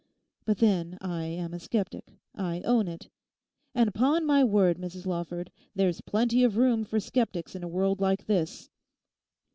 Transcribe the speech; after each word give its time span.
But 0.45 0.57
then, 0.57 0.97
I 0.99 1.25
am 1.25 1.53
a 1.53 1.59
sceptic; 1.59 2.13
I 2.33 2.61
own 2.61 2.87
it. 2.87 3.07
And 3.75 3.93
'pon 3.93 4.25
my 4.25 4.43
word, 4.43 4.79
Mrs 4.79 5.05
Lawford, 5.05 5.51
there's 5.75 6.01
plenty 6.01 6.43
of 6.43 6.57
room 6.57 6.83
for 6.85 6.99
sceptics 6.99 7.53
in 7.53 7.61
a 7.61 7.67
world 7.67 8.01
like 8.01 8.25
this. 8.25 8.71